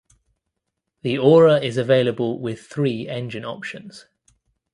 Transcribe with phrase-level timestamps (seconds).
[1.03, 4.07] The Aura is available with three engine options.